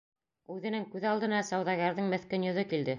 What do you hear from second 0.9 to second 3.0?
күҙ алдына сауҙагәрҙең меҫкен йөҙө килде.